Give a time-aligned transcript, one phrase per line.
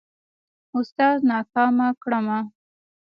[0.77, 2.39] اوستاذ ناکامه کړمه.